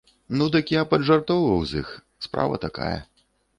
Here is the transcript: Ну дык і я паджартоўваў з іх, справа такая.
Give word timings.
Ну 0.37 0.45
дык 0.55 0.65
і 0.73 0.75
я 0.77 0.83
паджартоўваў 0.93 1.61
з 1.73 1.85
іх, 1.85 1.93
справа 2.29 2.55
такая. 2.67 2.99